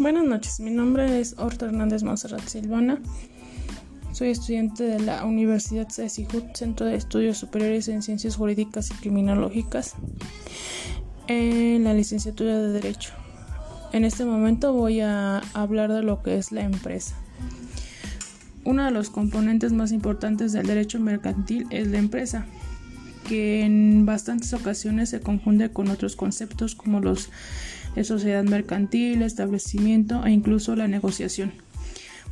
Buenas 0.00 0.24
noches, 0.24 0.60
mi 0.60 0.70
nombre 0.70 1.20
es 1.20 1.34
Horta 1.36 1.66
Hernández 1.66 2.04
Monserrat 2.04 2.48
Silvana. 2.48 2.98
Soy 4.12 4.30
estudiante 4.30 4.84
de 4.84 4.98
la 4.98 5.26
Universidad 5.26 5.90
CECIJUT, 5.90 6.56
Centro 6.56 6.86
de 6.86 6.94
Estudios 6.94 7.36
Superiores 7.36 7.86
en 7.88 8.00
Ciencias 8.00 8.36
Jurídicas 8.36 8.90
y 8.90 8.94
Criminológicas, 8.94 9.96
en 11.26 11.84
la 11.84 11.92
licenciatura 11.92 12.58
de 12.58 12.72
Derecho. 12.72 13.12
En 13.92 14.06
este 14.06 14.24
momento 14.24 14.72
voy 14.72 15.00
a 15.00 15.42
hablar 15.52 15.92
de 15.92 16.02
lo 16.02 16.22
que 16.22 16.38
es 16.38 16.50
la 16.50 16.62
empresa. 16.62 17.14
Uno 18.64 18.86
de 18.86 18.92
los 18.92 19.10
componentes 19.10 19.74
más 19.74 19.92
importantes 19.92 20.52
del 20.52 20.66
derecho 20.66 20.98
mercantil 20.98 21.66
es 21.68 21.88
la 21.88 21.98
empresa, 21.98 22.46
que 23.28 23.66
en 23.66 24.06
bastantes 24.06 24.54
ocasiones 24.54 25.10
se 25.10 25.20
confunde 25.20 25.70
con 25.70 25.90
otros 25.90 26.16
conceptos 26.16 26.74
como 26.74 27.00
los 27.00 27.28
de 27.94 28.04
sociedad 28.04 28.44
mercantil, 28.44 29.22
establecimiento 29.22 30.24
e 30.24 30.30
incluso 30.30 30.76
la 30.76 30.88
negociación. 30.88 31.52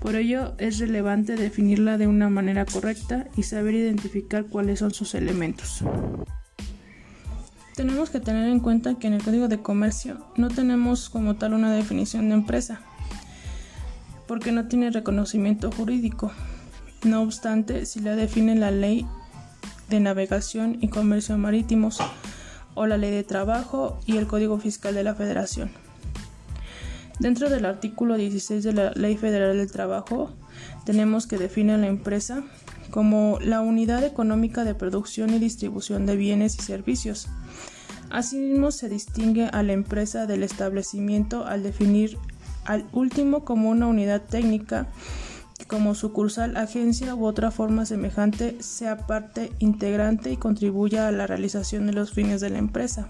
Por 0.00 0.14
ello 0.14 0.54
es 0.58 0.78
relevante 0.78 1.34
definirla 1.34 1.98
de 1.98 2.06
una 2.06 2.28
manera 2.28 2.64
correcta 2.64 3.26
y 3.36 3.42
saber 3.42 3.74
identificar 3.74 4.44
cuáles 4.46 4.78
son 4.78 4.92
sus 4.92 5.14
elementos. 5.14 5.82
Tenemos 7.74 8.10
que 8.10 8.20
tener 8.20 8.48
en 8.48 8.60
cuenta 8.60 8.94
que 8.96 9.06
en 9.08 9.14
el 9.14 9.22
Código 9.22 9.48
de 9.48 9.58
Comercio 9.58 10.18
no 10.36 10.48
tenemos 10.48 11.08
como 11.10 11.36
tal 11.36 11.52
una 11.54 11.72
definición 11.72 12.28
de 12.28 12.34
empresa, 12.34 12.80
porque 14.26 14.52
no 14.52 14.66
tiene 14.68 14.90
reconocimiento 14.90 15.70
jurídico. 15.72 16.32
No 17.04 17.22
obstante, 17.22 17.86
si 17.86 18.00
la 18.00 18.16
define 18.16 18.56
la 18.56 18.70
Ley 18.70 19.06
de 19.88 20.00
Navegación 20.00 20.78
y 20.80 20.88
Comercio 20.88 21.38
Marítimos, 21.38 21.98
o 22.78 22.86
la 22.86 22.96
Ley 22.96 23.10
de 23.10 23.24
Trabajo 23.24 23.98
y 24.06 24.18
el 24.18 24.28
Código 24.28 24.58
Fiscal 24.58 24.94
de 24.94 25.02
la 25.02 25.16
Federación. 25.16 25.70
Dentro 27.18 27.50
del 27.50 27.64
artículo 27.64 28.16
16 28.16 28.62
de 28.62 28.72
la 28.72 28.92
Ley 28.92 29.16
Federal 29.16 29.56
del 29.56 29.72
Trabajo 29.72 30.30
tenemos 30.84 31.26
que 31.26 31.38
define 31.38 31.74
a 31.74 31.78
la 31.78 31.88
empresa 31.88 32.44
como 32.90 33.38
la 33.42 33.60
unidad 33.60 34.04
económica 34.04 34.62
de 34.62 34.76
producción 34.76 35.30
y 35.34 35.40
distribución 35.40 36.06
de 36.06 36.16
bienes 36.16 36.56
y 36.56 36.62
servicios. 36.62 37.28
Asimismo, 38.10 38.70
se 38.70 38.88
distingue 38.88 39.46
a 39.46 39.62
la 39.64 39.72
empresa 39.72 40.26
del 40.26 40.44
establecimiento 40.44 41.46
al 41.46 41.64
definir 41.64 42.16
al 42.64 42.86
último 42.92 43.44
como 43.44 43.70
una 43.70 43.88
unidad 43.88 44.22
técnica 44.22 44.86
como 45.66 45.94
sucursal, 45.94 46.56
agencia 46.56 47.14
u 47.14 47.26
otra 47.26 47.50
forma 47.50 47.84
semejante 47.84 48.62
sea 48.62 49.06
parte 49.06 49.52
integrante 49.58 50.32
y 50.32 50.36
contribuya 50.36 51.08
a 51.08 51.12
la 51.12 51.26
realización 51.26 51.86
de 51.86 51.92
los 51.92 52.12
fines 52.12 52.40
de 52.40 52.50
la 52.50 52.58
empresa. 52.58 53.08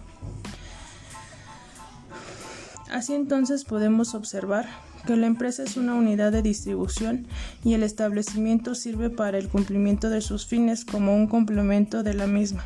Así 2.90 3.14
entonces 3.14 3.64
podemos 3.64 4.14
observar 4.14 4.66
que 5.06 5.16
la 5.16 5.26
empresa 5.26 5.62
es 5.62 5.76
una 5.76 5.94
unidad 5.94 6.32
de 6.32 6.42
distribución 6.42 7.26
y 7.64 7.74
el 7.74 7.82
establecimiento 7.82 8.74
sirve 8.74 9.10
para 9.10 9.38
el 9.38 9.48
cumplimiento 9.48 10.10
de 10.10 10.20
sus 10.20 10.46
fines 10.46 10.84
como 10.84 11.14
un 11.14 11.26
complemento 11.26 12.02
de 12.02 12.14
la 12.14 12.26
misma. 12.26 12.64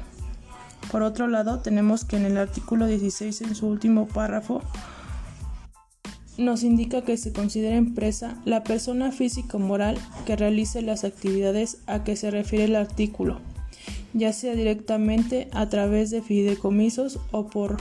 Por 0.91 1.03
otro 1.03 1.27
lado, 1.29 1.61
tenemos 1.61 2.05
que 2.05 2.17
en 2.17 2.25
el 2.25 2.37
artículo 2.37 2.87
16 2.87 3.43
en 3.43 3.55
su 3.55 3.67
último 3.67 4.07
párrafo 4.07 4.63
nos 6.39 6.63
indica 6.63 7.03
que 7.03 7.17
se 7.17 7.33
considera 7.33 7.77
empresa 7.77 8.41
la 8.45 8.65
persona 8.65 9.13
física 9.13 9.57
o 9.57 9.61
moral 9.61 9.99
que 10.25 10.37
realice 10.37 10.83
las 10.83 11.05
actividades 11.05 11.79
a 11.87 12.05
que 12.05 12.17
se 12.17 12.31
refiere 12.31 12.65
el 12.65 12.77
artículo, 12.77 13.41
ya 14.15 14.33
sea 14.33 14.55
directamente 14.55 15.49
a 15.53 15.69
través 15.69 16.11
de 16.11 16.23
fideicomisos 16.23 17.19
o 17.31 17.47
por 17.47 17.77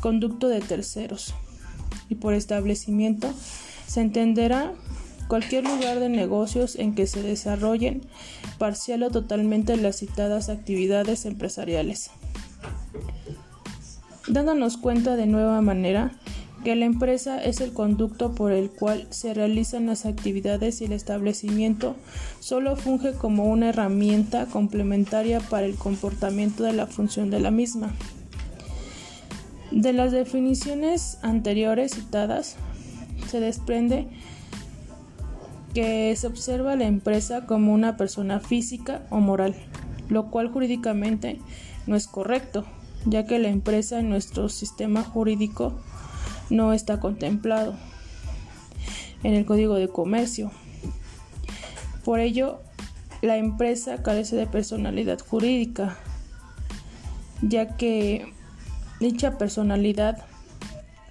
conducto 0.00 0.48
de 0.48 0.60
terceros. 0.60 1.34
Y 2.08 2.16
por 2.16 2.34
establecimiento 2.34 3.32
se 3.86 4.00
entenderá 4.00 4.72
cualquier 5.28 5.64
lugar 5.64 6.00
de 6.00 6.08
negocios 6.08 6.76
en 6.76 6.94
que 6.94 7.06
se 7.06 7.22
desarrollen 7.22 8.02
parcial 8.58 9.02
o 9.02 9.10
totalmente 9.10 9.76
las 9.76 9.96
citadas 9.96 10.48
actividades 10.48 11.24
empresariales. 11.24 12.10
Dándonos 14.28 14.76
cuenta 14.76 15.16
de 15.16 15.26
nueva 15.26 15.60
manera 15.60 16.12
que 16.64 16.74
la 16.74 16.86
empresa 16.86 17.44
es 17.44 17.60
el 17.60 17.74
conducto 17.74 18.34
por 18.34 18.50
el 18.50 18.70
cual 18.70 19.06
se 19.10 19.34
realizan 19.34 19.86
las 19.86 20.06
actividades 20.06 20.80
y 20.80 20.86
el 20.86 20.92
establecimiento 20.92 21.94
solo 22.40 22.74
funge 22.74 23.12
como 23.12 23.44
una 23.44 23.68
herramienta 23.68 24.46
complementaria 24.46 25.40
para 25.40 25.66
el 25.66 25.76
comportamiento 25.76 26.64
de 26.64 26.72
la 26.72 26.86
función 26.86 27.30
de 27.30 27.38
la 27.38 27.50
misma. 27.50 27.92
De 29.70 29.92
las 29.92 30.10
definiciones 30.10 31.18
anteriores 31.22 31.92
citadas 31.92 32.56
se 33.28 33.40
desprende 33.40 34.08
que 35.74 36.16
se 36.16 36.26
observa 36.26 36.76
la 36.76 36.86
empresa 36.86 37.44
como 37.44 37.74
una 37.74 37.98
persona 37.98 38.40
física 38.40 39.02
o 39.10 39.20
moral, 39.20 39.54
lo 40.08 40.30
cual 40.30 40.48
jurídicamente 40.48 41.40
no 41.86 41.94
es 41.94 42.06
correcto, 42.06 42.64
ya 43.04 43.26
que 43.26 43.38
la 43.38 43.48
empresa 43.48 44.00
en 44.00 44.08
nuestro 44.08 44.48
sistema 44.48 45.02
jurídico 45.02 45.74
no 46.50 46.72
está 46.72 47.00
contemplado 47.00 47.74
en 49.22 49.34
el 49.34 49.44
Código 49.46 49.74
de 49.74 49.88
Comercio. 49.88 50.50
Por 52.04 52.20
ello, 52.20 52.60
la 53.22 53.38
empresa 53.38 54.02
carece 54.02 54.36
de 54.36 54.46
personalidad 54.46 55.18
jurídica, 55.18 55.96
ya 57.40 57.76
que 57.76 58.32
dicha 59.00 59.38
personalidad 59.38 60.24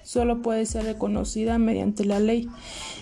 solo 0.04 0.42
puede 0.42 0.66
ser 0.66 0.84
reconocida 0.86 1.58
mediante 1.58 2.06
la 2.06 2.20
ley. 2.20 2.50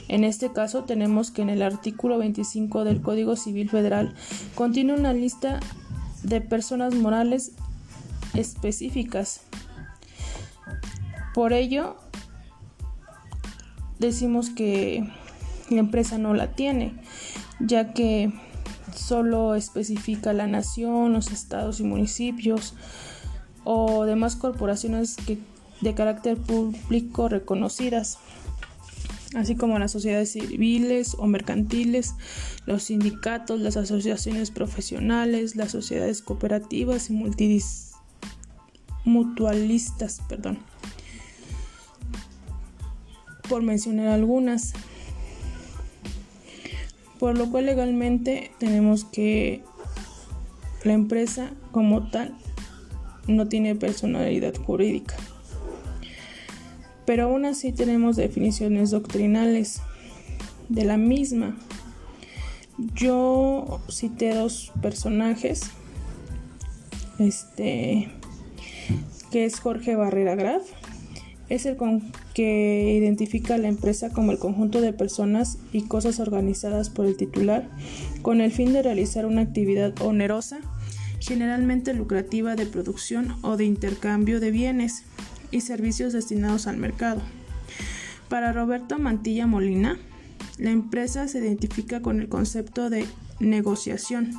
En 0.07 0.23
este 0.23 0.51
caso 0.51 0.85
tenemos 0.85 1.31
que 1.31 1.41
en 1.41 1.49
el 1.49 1.61
artículo 1.61 2.17
25 2.17 2.85
del 2.85 3.01
Código 3.01 3.35
Civil 3.35 3.69
Federal 3.69 4.15
contiene 4.55 4.93
una 4.93 5.13
lista 5.13 5.59
de 6.23 6.39
personas 6.39 6.95
morales 6.95 7.51
específicas. 8.33 9.41
Por 11.33 11.53
ello, 11.53 11.97
decimos 14.01 14.49
que 14.49 15.07
la 15.69 15.79
empresa 15.79 16.17
no 16.17 16.33
la 16.33 16.53
tiene, 16.53 16.93
ya 17.59 17.93
que 17.93 18.33
solo 18.93 19.55
especifica 19.55 20.33
la 20.33 20.47
nación, 20.47 21.13
los 21.13 21.31
estados 21.31 21.79
y 21.79 21.83
municipios 21.83 22.73
o 23.63 24.05
demás 24.05 24.35
corporaciones 24.35 25.15
de 25.81 25.93
carácter 25.93 26.37
público 26.37 27.29
reconocidas, 27.29 28.17
así 29.35 29.55
como 29.55 29.79
las 29.79 29.91
sociedades 29.91 30.31
civiles 30.31 31.15
o 31.17 31.27
mercantiles, 31.27 32.15
los 32.65 32.83
sindicatos, 32.83 33.61
las 33.61 33.77
asociaciones 33.77 34.49
profesionales, 34.49 35.55
las 35.55 35.71
sociedades 35.71 36.21
cooperativas 36.23 37.09
y 37.11 37.61
mutualistas, 39.05 40.21
perdón 40.27 40.70
por 43.51 43.63
mencionar 43.63 44.07
algunas. 44.07 44.71
Por 47.19 47.37
lo 47.37 47.51
cual 47.51 47.65
legalmente 47.65 48.51
tenemos 48.59 49.03
que 49.03 49.61
la 50.85 50.93
empresa 50.93 51.51
como 51.73 52.09
tal 52.09 52.33
no 53.27 53.49
tiene 53.49 53.75
personalidad 53.75 54.55
jurídica. 54.55 55.17
Pero 57.05 57.25
aún 57.25 57.43
así 57.43 57.73
tenemos 57.73 58.15
definiciones 58.15 58.89
doctrinales 58.89 59.81
de 60.69 60.85
la 60.85 60.95
misma. 60.95 61.57
Yo 62.95 63.81
cité 63.89 64.33
dos 64.33 64.71
personajes, 64.81 65.63
este, 67.19 68.09
que 69.29 69.43
es 69.43 69.59
Jorge 69.59 69.97
Barrera 69.97 70.35
Graf 70.35 70.63
es 71.51 71.65
el 71.65 71.75
que 72.33 72.93
identifica 72.97 73.55
a 73.55 73.57
la 73.57 73.67
empresa 73.67 74.09
como 74.09 74.31
el 74.31 74.37
conjunto 74.37 74.81
de 74.81 74.93
personas 74.93 75.57
y 75.73 75.83
cosas 75.83 76.19
organizadas 76.19 76.89
por 76.89 77.05
el 77.05 77.17
titular 77.17 77.69
con 78.21 78.41
el 78.41 78.51
fin 78.51 78.73
de 78.73 78.83
realizar 78.83 79.25
una 79.25 79.41
actividad 79.41 79.93
onerosa, 80.01 80.59
generalmente 81.19 81.93
lucrativa 81.93 82.55
de 82.55 82.65
producción 82.65 83.35
o 83.41 83.57
de 83.57 83.65
intercambio 83.65 84.39
de 84.39 84.51
bienes 84.51 85.03
y 85.51 85.61
servicios 85.61 86.13
destinados 86.13 86.67
al 86.67 86.77
mercado. 86.77 87.21
Para 88.29 88.53
Roberto 88.53 88.97
Mantilla 88.97 89.45
Molina, 89.45 89.99
la 90.57 90.71
empresa 90.71 91.27
se 91.27 91.39
identifica 91.39 92.01
con 92.01 92.21
el 92.21 92.29
concepto 92.29 92.89
de 92.89 93.05
negociación 93.39 94.31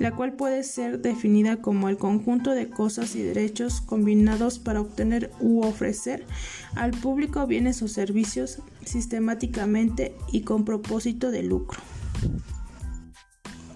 la 0.00 0.16
cual 0.16 0.32
puede 0.32 0.64
ser 0.64 1.00
definida 1.00 1.58
como 1.58 1.88
el 1.90 1.98
conjunto 1.98 2.52
de 2.52 2.70
cosas 2.70 3.14
y 3.14 3.22
derechos 3.22 3.82
combinados 3.82 4.58
para 4.58 4.80
obtener 4.80 5.30
u 5.40 5.60
ofrecer 5.62 6.24
al 6.74 6.92
público 6.92 7.46
bienes 7.46 7.82
o 7.82 7.88
servicios 7.88 8.62
sistemáticamente 8.84 10.16
y 10.32 10.40
con 10.40 10.64
propósito 10.64 11.30
de 11.30 11.42
lucro. 11.42 11.80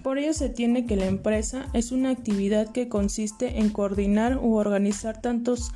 Por 0.03 0.19
ello 0.19 0.33
se 0.33 0.49
tiene 0.49 0.87
que 0.87 0.97
la 0.97 1.07
empresa 1.07 1.67
es 1.75 1.93
una 1.93 2.11
actividad 2.11 2.73
que 2.73 2.89
consiste 2.89 3.59
en 3.59 3.69
coordinar 3.69 4.39
u 4.39 4.57
organizar 4.57 5.21
tantos 5.21 5.73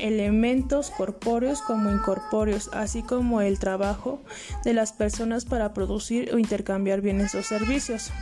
elementos 0.00 0.90
corpóreos 0.90 1.62
como 1.62 1.90
incorpóreos, 1.90 2.68
así 2.72 3.02
como 3.02 3.40
el 3.40 3.60
trabajo 3.60 4.22
de 4.64 4.74
las 4.74 4.92
personas 4.92 5.44
para 5.44 5.72
producir 5.72 6.32
o 6.34 6.38
intercambiar 6.38 7.00
bienes 7.00 7.34
o 7.36 7.42
servicios. 7.42 8.12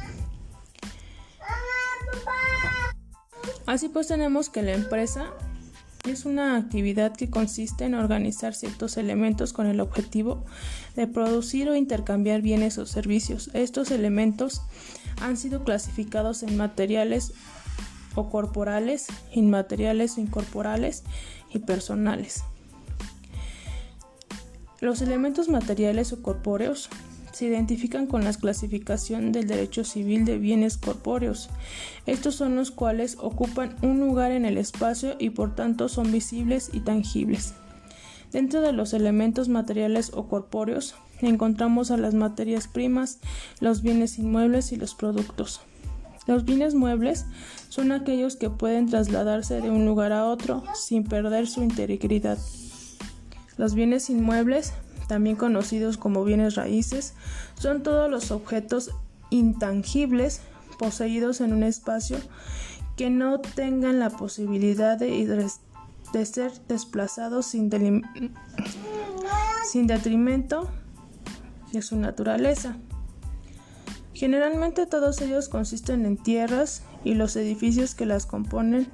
Así 3.67 3.89
pues 3.89 4.09
tenemos 4.09 4.51
que 4.51 4.63
la 4.63 4.75
empresa 4.75 5.33
es 6.09 6.25
una 6.25 6.57
actividad 6.57 7.15
que 7.15 7.31
consiste 7.31 7.85
en 7.85 7.95
organizar 7.95 8.55
ciertos 8.55 8.97
elementos 8.97 9.53
con 9.53 9.67
el 9.67 9.81
objetivo 9.81 10.45
de 10.97 11.07
producir 11.07 11.69
o 11.69 11.77
intercambiar 11.77 12.43
bienes 12.43 12.77
o 12.79 12.87
servicios. 12.87 13.51
Estos 13.55 13.91
elementos 13.93 14.63
han 15.21 15.37
sido 15.37 15.63
clasificados 15.63 16.43
en 16.43 16.57
materiales 16.57 17.33
o 18.17 18.29
corporales, 18.31 19.07
inmateriales 19.33 20.19
o 20.19 20.21
incorporales 20.21 21.05
y 21.55 21.61
personales. 21.61 22.43
Los 24.81 25.01
elementos 25.03 25.49
materiales 25.49 26.13
o 26.13 26.21
corpóreos 26.21 26.91
se 27.33 27.47
identifican 27.47 28.07
con 28.07 28.25
la 28.25 28.33
clasificación 28.33 29.33
del 29.33 29.47
derecho 29.47 29.85
civil 29.85 30.25
de 30.25 30.39
bienes 30.39 30.77
corpóreos. 30.77 31.51
Estos 32.07 32.35
son 32.35 32.57
los 32.57 32.71
cuales 32.71 33.17
ocupan 33.21 33.77
un 33.83 34.01
lugar 34.01 34.33
en 34.33 34.45
el 34.45 34.59
espacio 34.59 35.17
y 35.19 35.31
por 35.31 35.55
tanto 35.55 35.89
son 35.89 36.13
visibles 36.13 36.71
y 36.73 36.81
tangibles. 36.81 37.55
Dentro 38.33 38.61
de 38.63 38.73
los 38.73 38.95
elementos 38.95 39.49
materiales 39.49 40.13
o 40.15 40.29
corpóreos 40.29 40.95
encontramos 41.21 41.91
a 41.91 41.97
las 41.97 42.15
materias 42.15 42.69
primas, 42.69 43.19
los 43.61 43.83
bienes 43.83 44.19
inmuebles 44.19 44.73
y 44.73 44.77
los 44.77 44.95
productos. 44.95 45.61
Los 46.27 46.45
bienes 46.45 46.75
muebles 46.75 47.27
son 47.69 47.93
aquellos 47.93 48.37
que 48.37 48.49
pueden 48.49 48.89
trasladarse 48.89 49.61
de 49.61 49.71
un 49.71 49.85
lugar 49.87 50.13
a 50.13 50.27
otro 50.27 50.63
sin 50.75 51.05
perder 51.05 51.49
su 51.49 51.63
integridad. 51.63 52.39
Los 53.57 53.75
bienes 53.75 54.09
inmuebles 54.09 54.73
también 55.13 55.37
conocidos 55.37 55.99
como 55.99 56.25
bienes 56.25 56.55
raíces, 56.55 57.13
son 57.61 57.83
todos 57.83 58.11
los 58.11 58.31
objetos 58.31 58.93
intangibles 59.29 60.41
poseídos 60.79 61.43
en 61.43 61.53
un 61.53 61.65
espacio 61.65 62.17
que 62.97 63.11
no 63.11 63.39
tengan 63.39 63.99
la 63.99 64.09
posibilidad 64.09 64.97
de, 64.97 65.51
ser 66.25 66.53
desplazados 66.67 67.45
sin, 67.45 67.71
sin 69.71 69.87
detrimento 69.87 70.71
de 71.75 71.83
su 71.83 71.97
naturaleza. 71.97 72.79
Generalmente 74.15 74.87
todos 74.87 75.21
ellos 75.21 75.51
consisten 75.51 76.07
en 76.07 76.17
tierras 76.17 76.85
y 77.05 77.13
los 77.13 77.37
edificios 77.37 77.95
que 77.95 78.07
las 78.07 78.25
componen, 78.25 78.91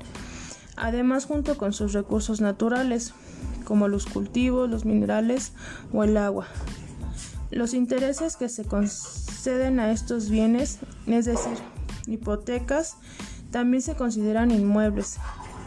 además 0.80 1.24
junto 1.24 1.56
con 1.56 1.72
sus 1.72 1.92
recursos 1.92 2.40
naturales, 2.40 3.12
como 3.64 3.88
los 3.88 4.06
cultivos, 4.06 4.68
los 4.68 4.84
minerales 4.84 5.52
o 5.92 6.04
el 6.04 6.16
agua. 6.16 6.46
Los 7.50 7.74
intereses 7.74 8.36
que 8.36 8.48
se 8.48 8.64
conceden 8.64 9.80
a 9.80 9.90
estos 9.92 10.28
bienes, 10.30 10.78
es 11.06 11.24
decir, 11.24 11.56
hipotecas, 12.06 12.96
también 13.50 13.82
se 13.82 13.94
consideran 13.94 14.50
inmuebles. 14.50 15.16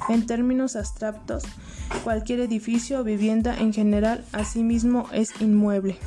En 0.09 0.25
términos 0.25 0.75
abstractos, 0.75 1.43
cualquier 2.03 2.39
edificio 2.39 2.99
o 2.99 3.03
vivienda 3.03 3.57
en 3.57 3.73
general 3.73 4.25
asimismo 4.31 5.07
es 5.11 5.39
inmueble. 5.41 5.97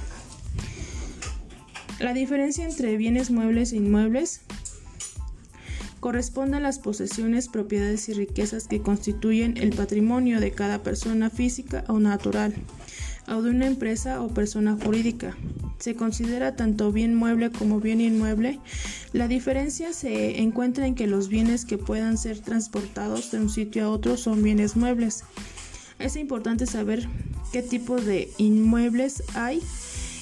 La 2.01 2.13
diferencia 2.13 2.65
entre 2.65 2.97
bienes 2.97 3.31
muebles 3.31 3.73
e 3.73 3.77
inmuebles 3.77 4.43
corresponde 6.05 6.59
a 6.59 6.61
las 6.61 6.81
posesiones, 6.81 7.49
propiedades 7.49 8.11
y 8.11 8.13
riquezas 8.13 8.69
que 8.69 8.83
constituyen 8.83 9.57
el 9.57 9.71
patrimonio 9.71 10.39
de 10.39 10.51
cada 10.51 10.83
persona 10.83 11.31
física 11.31 11.83
o 11.89 11.99
natural, 11.99 12.53
o 13.27 13.41
de 13.41 13.49
una 13.49 13.67
empresa 13.67 14.21
o 14.21 14.29
persona 14.29 14.77
jurídica. 14.77 15.35
Se 15.79 15.95
considera 15.95 16.57
tanto 16.57 16.93
bien 16.93 17.15
mueble 17.15 17.51
como 17.51 17.81
bien 17.81 18.03
inmueble. 18.03 18.61
La 19.15 19.29
diferencia 19.29 19.95
se 19.95 20.43
encuentra 20.43 20.87
en 20.87 20.95
que 20.95 21.07
los 21.07 21.29
bienes 21.29 21.65
que 21.65 21.79
puedan 21.79 22.19
ser 22.19 22.39
transportados 22.39 23.31
de 23.31 23.41
un 23.41 23.49
sitio 23.49 23.87
a 23.87 23.89
otro 23.89 24.19
son 24.19 24.43
bienes 24.43 24.77
muebles. 24.77 25.25
Es 25.99 26.17
importante 26.17 26.67
saber 26.67 27.09
qué 27.51 27.63
tipo 27.63 27.99
de 27.99 28.31
inmuebles 28.37 29.23
hay 29.33 29.63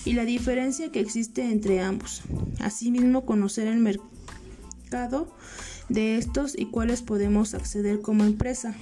y 0.04 0.12
la 0.12 0.24
diferencia 0.24 0.92
que 0.92 1.00
existe 1.00 1.42
entre 1.42 1.80
ambos. 1.80 2.22
Asimismo, 2.60 3.26
conocer 3.26 3.66
el 3.66 3.80
mercado 3.80 4.12
de 5.92 6.16
estos 6.16 6.58
y 6.58 6.66
cuáles 6.66 7.02
podemos 7.02 7.54
acceder 7.54 8.00
como 8.00 8.24
empresa. 8.24 8.74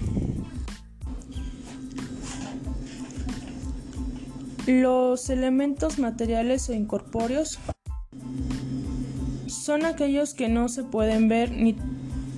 Los 4.67 5.31
elementos 5.31 5.99
materiales 5.99 6.69
o 6.69 6.75
incorpóreos 6.75 7.59
son 9.47 9.85
aquellos 9.85 10.35
que 10.35 10.49
no 10.49 10.69
se 10.69 10.85
pueden 10.85 11.29
ver 11.29 11.51
ni 11.51 11.77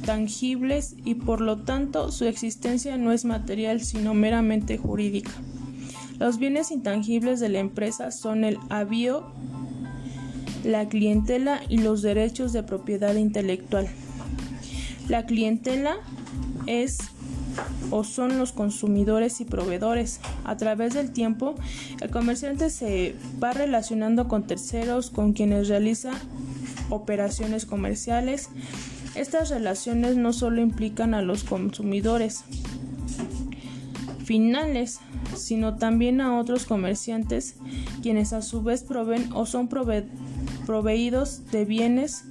tangibles 0.06 0.96
y 1.04 1.14
por 1.14 1.40
lo 1.40 1.58
tanto 1.58 2.10
su 2.10 2.24
existencia 2.24 2.96
no 2.96 3.12
es 3.12 3.24
material 3.24 3.80
sino 3.80 4.14
meramente 4.14 4.78
jurídica. 4.78 5.32
Los 6.19 6.38
bienes 6.38 6.70
intangibles 6.70 7.40
de 7.40 7.48
la 7.48 7.58
empresa 7.58 8.10
son 8.10 8.44
el 8.44 8.58
avío, 8.70 9.32
la 10.64 10.88
clientela 10.88 11.60
y 11.69 11.78
los 11.78 12.00
derechos 12.02 12.52
de 12.52 12.62
propiedad 12.62 13.14
intelectual. 13.16 13.88
La 15.12 15.26
clientela 15.26 15.97
es 16.67 16.97
o 17.91 18.03
son 18.03 18.38
los 18.38 18.53
consumidores 18.53 19.43
y 19.43 19.44
proveedores. 19.44 20.20
A 20.43 20.56
través 20.56 20.94
del 20.94 21.12
tiempo, 21.12 21.55
el 22.00 22.09
comerciante 22.09 22.70
se 22.70 23.14
va 23.38 23.53
relacionando 23.53 24.26
con 24.26 24.47
terceros 24.47 25.11
con 25.11 25.35
quienes 25.35 25.69
realiza 25.69 26.12
operaciones 26.88 27.67
comerciales. 27.67 28.49
Estas 29.14 29.50
relaciones 29.50 30.17
no 30.17 30.32
solo 30.32 30.62
implican 30.62 31.12
a 31.12 31.20
los 31.20 31.44
consumidores 31.44 32.44
finales, 34.25 34.99
sino 35.37 35.76
también 35.76 36.23
a 36.23 36.38
otros 36.38 36.65
comerciantes, 36.65 37.56
quienes 38.00 38.32
a 38.32 38.41
su 38.41 38.62
vez 38.62 38.82
proveen 38.82 39.31
o 39.35 39.44
son 39.44 39.69
proveídos 39.69 41.50
de 41.50 41.67
bienes 41.67 42.25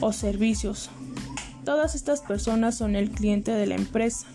o 0.00 0.12
servicios. 0.12 0.88
Todas 1.64 1.94
estas 1.94 2.20
personas 2.20 2.76
son 2.76 2.96
el 2.96 3.10
cliente 3.10 3.52
de 3.52 3.66
la 3.66 3.74
empresa. 3.74 4.26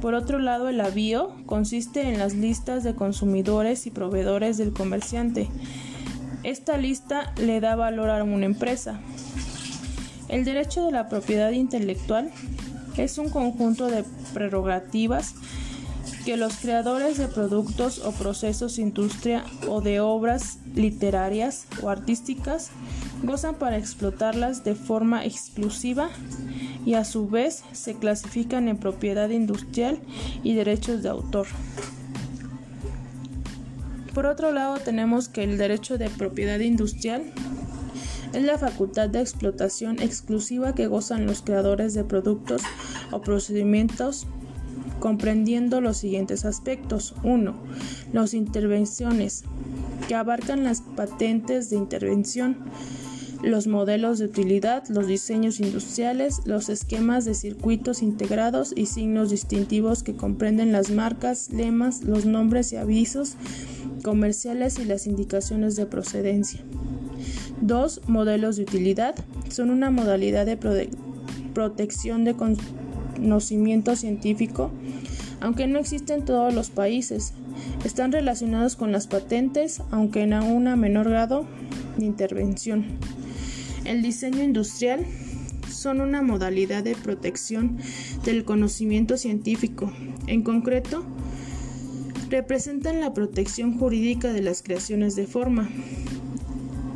Por 0.00 0.14
otro 0.14 0.38
lado, 0.38 0.68
el 0.68 0.80
avío 0.80 1.32
consiste 1.46 2.02
en 2.02 2.18
las 2.18 2.34
listas 2.34 2.84
de 2.84 2.94
consumidores 2.94 3.86
y 3.86 3.90
proveedores 3.90 4.56
del 4.56 4.72
comerciante. 4.72 5.48
Esta 6.42 6.76
lista 6.78 7.32
le 7.38 7.60
da 7.60 7.74
valor 7.74 8.10
a 8.10 8.22
una 8.22 8.46
empresa. 8.46 9.00
El 10.28 10.44
derecho 10.44 10.84
de 10.84 10.92
la 10.92 11.08
propiedad 11.08 11.50
intelectual 11.50 12.30
es 12.96 13.18
un 13.18 13.30
conjunto 13.30 13.88
de 13.88 14.04
prerrogativas 14.32 15.34
que 16.24 16.36
los 16.36 16.56
creadores 16.56 17.18
de 17.18 17.28
productos 17.28 18.00
o 18.00 18.10
procesos 18.12 18.78
industria 18.78 19.44
o 19.68 19.80
de 19.80 20.00
obras 20.00 20.58
literarias 20.74 21.66
o 21.82 21.88
artísticas 21.88 22.70
gozan 23.22 23.54
para 23.56 23.78
explotarlas 23.78 24.64
de 24.64 24.74
forma 24.74 25.24
exclusiva 25.24 26.10
y 26.84 26.94
a 26.94 27.04
su 27.04 27.28
vez 27.28 27.64
se 27.72 27.94
clasifican 27.94 28.68
en 28.68 28.76
propiedad 28.76 29.30
industrial 29.30 29.98
y 30.42 30.54
derechos 30.54 31.02
de 31.02 31.08
autor. 31.08 31.46
Por 34.14 34.26
otro 34.26 34.52
lado 34.52 34.78
tenemos 34.78 35.28
que 35.28 35.44
el 35.44 35.58
derecho 35.58 35.98
de 35.98 36.08
propiedad 36.08 36.60
industrial 36.60 37.24
es 38.32 38.42
la 38.42 38.58
facultad 38.58 39.08
de 39.08 39.20
explotación 39.20 40.00
exclusiva 40.00 40.74
que 40.74 40.86
gozan 40.86 41.26
los 41.26 41.42
creadores 41.42 41.94
de 41.94 42.04
productos 42.04 42.62
o 43.10 43.20
procedimientos 43.20 44.26
comprendiendo 45.00 45.80
los 45.80 45.98
siguientes 45.98 46.44
aspectos. 46.44 47.14
1. 47.22 47.54
Las 48.12 48.34
intervenciones, 48.34 49.44
que 50.08 50.14
abarcan 50.14 50.64
las 50.64 50.80
patentes 50.80 51.70
de 51.70 51.76
intervención, 51.76 52.56
los 53.42 53.66
modelos 53.66 54.18
de 54.18 54.26
utilidad, 54.26 54.84
los 54.88 55.06
diseños 55.06 55.60
industriales, 55.60 56.40
los 56.44 56.68
esquemas 56.68 57.24
de 57.24 57.34
circuitos 57.34 58.02
integrados 58.02 58.72
y 58.74 58.86
signos 58.86 59.30
distintivos 59.30 60.02
que 60.02 60.16
comprenden 60.16 60.72
las 60.72 60.90
marcas, 60.90 61.50
lemas, 61.50 62.02
los 62.02 62.26
nombres 62.26 62.72
y 62.72 62.76
avisos 62.76 63.36
comerciales 64.02 64.78
y 64.78 64.84
las 64.84 65.06
indicaciones 65.06 65.76
de 65.76 65.86
procedencia. 65.86 66.60
2. 67.60 68.02
Modelos 68.08 68.56
de 68.56 68.62
utilidad 68.62 69.14
son 69.48 69.70
una 69.70 69.90
modalidad 69.90 70.46
de 70.46 70.58
protección 71.54 72.24
de 72.24 72.34
conocimiento 72.34 73.96
científico, 73.96 74.70
aunque 75.40 75.66
no 75.66 75.78
existen 75.78 76.20
en 76.20 76.24
todos 76.24 76.54
los 76.54 76.70
países. 76.70 77.32
Están 77.84 78.12
relacionados 78.12 78.76
con 78.76 78.92
las 78.92 79.06
patentes, 79.06 79.80
aunque 79.90 80.22
en 80.22 80.34
un 80.34 80.78
menor 80.78 81.08
grado 81.08 81.46
de 81.96 82.04
intervención. 82.04 82.84
El 83.86 84.02
diseño 84.02 84.42
industrial 84.42 85.06
son 85.70 86.00
una 86.00 86.20
modalidad 86.20 86.82
de 86.82 86.96
protección 86.96 87.78
del 88.24 88.44
conocimiento 88.44 89.16
científico. 89.16 89.92
En 90.26 90.42
concreto, 90.42 91.04
representan 92.28 93.00
la 93.00 93.14
protección 93.14 93.78
jurídica 93.78 94.32
de 94.32 94.42
las 94.42 94.62
creaciones 94.64 95.14
de 95.14 95.28
forma. 95.28 95.68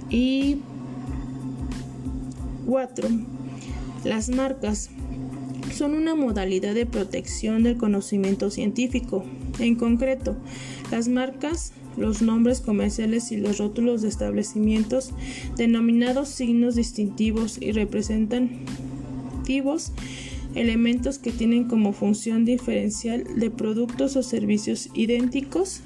Y 0.08 0.62
4. 2.66 3.08
Las 4.02 4.28
marcas 4.28 4.90
son 5.72 5.94
una 5.94 6.16
modalidad 6.16 6.74
de 6.74 6.86
protección 6.86 7.62
del 7.62 7.76
conocimiento 7.76 8.50
científico. 8.50 9.24
En 9.60 9.76
concreto, 9.76 10.36
las 10.90 11.06
marcas, 11.06 11.72
los 11.96 12.22
nombres 12.22 12.60
comerciales 12.60 13.32
y 13.32 13.36
los 13.36 13.58
rótulos 13.58 14.02
de 14.02 14.08
establecimientos 14.08 15.10
denominados 15.56 16.28
signos 16.28 16.74
distintivos 16.74 17.58
y 17.60 17.72
representativos 17.72 19.92
elementos 20.54 21.18
que 21.18 21.32
tienen 21.32 21.64
como 21.64 21.92
función 21.92 22.44
diferencial 22.44 23.24
de 23.36 23.50
productos 23.50 24.16
o 24.16 24.22
servicios 24.22 24.90
idénticos 24.94 25.80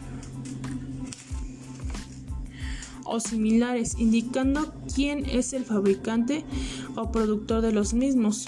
o 3.05 3.21
similares, 3.21 3.97
indicando 3.99 4.73
quién 4.95 5.27
es 5.27 5.53
el 5.53 5.65
fabricante 5.65 6.45
o 6.97 7.13
productor 7.13 7.61
de 7.61 7.73
los 7.73 7.95
mismos. 7.95 8.47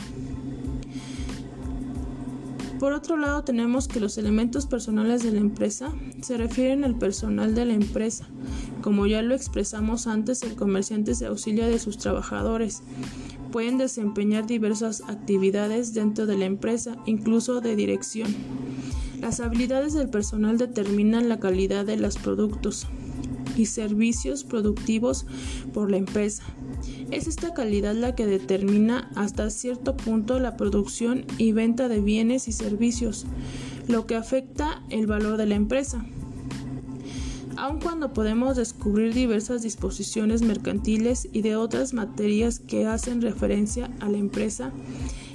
Por 2.78 2.92
otro 2.92 3.16
lado, 3.16 3.42
tenemos 3.42 3.88
que 3.88 4.00
los 4.00 4.18
elementos 4.18 4.66
personales 4.66 5.22
de 5.22 5.32
la 5.32 5.40
empresa 5.40 5.92
se 6.20 6.36
refieren 6.36 6.84
al 6.84 6.98
personal 6.98 7.54
de 7.54 7.64
la 7.64 7.74
empresa. 7.74 8.28
Como 8.82 9.06
ya 9.06 9.22
lo 9.22 9.34
expresamos 9.34 10.06
antes, 10.06 10.42
el 10.42 10.56
comerciante 10.56 11.14
se 11.14 11.26
auxilia 11.26 11.66
de 11.68 11.78
sus 11.78 11.96
trabajadores. 11.96 12.82
Pueden 13.50 13.78
desempeñar 13.78 14.46
diversas 14.46 15.02
actividades 15.08 15.94
dentro 15.94 16.26
de 16.26 16.36
la 16.36 16.44
empresa, 16.44 16.96
incluso 17.06 17.62
de 17.62 17.76
dirección. 17.76 18.34
Las 19.20 19.40
habilidades 19.40 19.94
del 19.94 20.10
personal 20.10 20.58
determinan 20.58 21.30
la 21.30 21.40
calidad 21.40 21.86
de 21.86 21.96
los 21.96 22.16
productos 22.18 22.86
y 23.56 23.66
servicios 23.66 24.44
productivos 24.44 25.24
por 25.72 25.90
la 25.90 25.96
empresa. 25.96 26.42
Es 27.10 27.28
esta 27.28 27.54
calidad 27.54 27.94
la 27.94 28.14
que 28.14 28.26
determina 28.26 29.10
hasta 29.14 29.48
cierto 29.50 29.96
punto 29.96 30.40
la 30.40 30.56
producción 30.56 31.24
y 31.38 31.52
venta 31.52 31.88
de 31.88 32.00
bienes 32.00 32.48
y 32.48 32.52
servicios, 32.52 33.26
lo 33.86 34.06
que 34.06 34.16
afecta 34.16 34.82
el 34.90 35.06
valor 35.06 35.36
de 35.36 35.46
la 35.46 35.54
empresa. 35.54 36.04
Aun 37.56 37.80
cuando 37.80 38.12
podemos 38.12 38.56
descubrir 38.56 39.14
diversas 39.14 39.62
disposiciones 39.62 40.42
mercantiles 40.42 41.28
y 41.32 41.42
de 41.42 41.56
otras 41.56 41.94
materias 41.94 42.58
que 42.58 42.86
hacen 42.86 43.22
referencia 43.22 43.90
a 44.00 44.10
la 44.10 44.18
empresa 44.18 44.72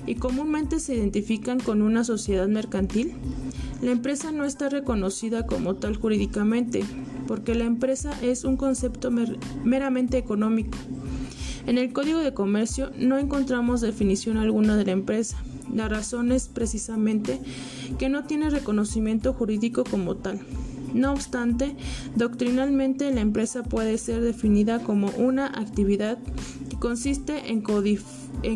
y 0.05 0.15
comúnmente 0.15 0.79
se 0.79 0.95
identifican 0.95 1.59
con 1.59 1.81
una 1.81 2.03
sociedad 2.03 2.47
mercantil, 2.47 3.13
la 3.81 3.91
empresa 3.91 4.31
no 4.31 4.45
está 4.45 4.69
reconocida 4.69 5.47
como 5.47 5.75
tal 5.75 5.95
jurídicamente, 5.95 6.83
porque 7.27 7.55
la 7.55 7.65
empresa 7.65 8.11
es 8.21 8.43
un 8.43 8.57
concepto 8.57 9.09
meramente 9.63 10.17
económico 10.17 10.77
en 11.67 11.77
el 11.77 11.93
Código 11.93 12.19
de 12.19 12.33
Comercio 12.33 12.91
no 12.97 13.17
encontramos 13.17 13.81
definición 13.81 14.37
alguna 14.37 14.75
de 14.75 14.85
la 14.85 14.91
empresa. 14.91 15.37
La 15.73 15.87
razón 15.87 16.31
es 16.31 16.47
precisamente 16.47 17.39
que 17.97 18.09
no 18.09 18.25
tiene 18.25 18.49
reconocimiento 18.49 19.33
jurídico 19.33 19.83
como 19.83 20.15
tal. 20.15 20.39
No 20.93 21.13
obstante, 21.13 21.75
doctrinalmente 22.15 23.11
la 23.13 23.21
empresa 23.21 23.63
puede 23.63 23.97
ser 23.97 24.21
definida 24.21 24.79
como 24.79 25.09
una 25.11 25.47
actividad 25.47 26.17
que 26.69 26.77
consiste 26.77 27.51
en, 27.51 27.61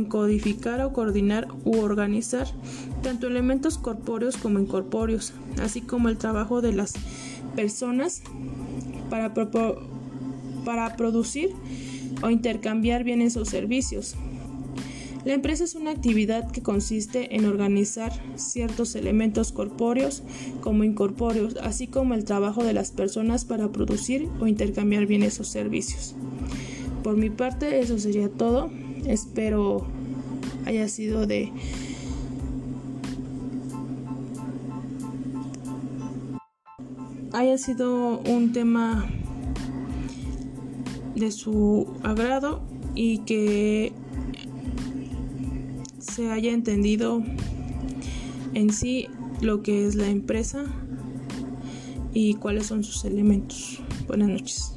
codificar 0.05 0.81
o 0.81 0.91
coordinar 0.91 1.47
u 1.63 1.77
organizar 1.77 2.47
tanto 3.01 3.27
elementos 3.27 3.77
corpóreos 3.77 4.35
como 4.35 4.59
incorpóreos, 4.59 5.33
así 5.61 5.81
como 5.81 6.09
el 6.09 6.17
trabajo 6.17 6.61
de 6.61 6.73
las 6.73 6.93
personas 7.55 8.21
para, 9.09 9.33
para 10.65 10.97
producir 10.97 11.51
o 12.25 12.29
intercambiar 12.31 13.03
bienes 13.03 13.37
o 13.37 13.45
servicios. 13.45 14.15
La 15.25 15.33
empresa 15.33 15.63
es 15.63 15.75
una 15.75 15.91
actividad 15.91 16.51
que 16.51 16.61
consiste 16.61 17.35
en 17.35 17.45
organizar 17.45 18.11
ciertos 18.35 18.95
elementos 18.95 19.51
corpóreos 19.51 20.23
como 20.61 20.83
incorpóreos, 20.83 21.57
así 21.61 21.87
como 21.87 22.13
el 22.13 22.25
trabajo 22.25 22.63
de 22.63 22.73
las 22.73 22.91
personas 22.91 23.45
para 23.45 23.71
producir 23.71 24.27
o 24.39 24.47
intercambiar 24.47 25.05
bienes 25.05 25.39
o 25.39 25.43
servicios. 25.43 26.15
Por 27.03 27.15
mi 27.15 27.29
parte, 27.29 27.79
eso 27.79 27.99
sería 27.99 28.29
todo. 28.29 28.71
Espero 29.05 29.85
haya 30.65 30.87
sido 30.87 31.27
de 31.27 31.51
haya 37.33 37.57
sido 37.57 38.19
un 38.21 38.53
tema 38.53 39.05
de 41.15 41.31
su 41.31 41.87
agrado 42.03 42.61
y 42.93 43.19
que 43.19 43.93
se 45.99 46.31
haya 46.31 46.51
entendido 46.51 47.23
en 48.53 48.71
sí 48.71 49.07
lo 49.41 49.61
que 49.63 49.85
es 49.85 49.95
la 49.95 50.07
empresa 50.07 50.65
y 52.13 52.35
cuáles 52.35 52.67
son 52.67 52.83
sus 52.83 53.03
elementos. 53.05 53.81
Buenas 54.07 54.29
noches. 54.29 54.74